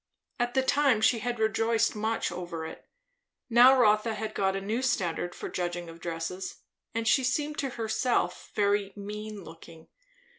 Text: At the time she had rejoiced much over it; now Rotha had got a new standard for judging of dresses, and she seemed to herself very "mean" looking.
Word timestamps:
At 0.39 0.55
the 0.55 0.63
time 0.63 0.99
she 0.99 1.19
had 1.19 1.37
rejoiced 1.37 1.95
much 1.95 2.31
over 2.31 2.65
it; 2.65 2.89
now 3.51 3.77
Rotha 3.79 4.15
had 4.15 4.33
got 4.33 4.55
a 4.55 4.59
new 4.59 4.81
standard 4.81 5.35
for 5.35 5.47
judging 5.47 5.89
of 5.89 5.99
dresses, 5.99 6.63
and 6.95 7.07
she 7.07 7.23
seemed 7.23 7.59
to 7.59 7.69
herself 7.77 8.49
very 8.55 8.93
"mean" 8.95 9.43
looking. 9.43 9.89